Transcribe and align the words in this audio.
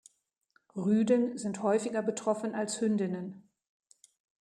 Rüden 0.75 1.37
sind 1.37 1.61
häufiger 1.61 2.01
betroffen 2.01 2.55
als 2.55 2.81
Hündinnen. 2.81 3.47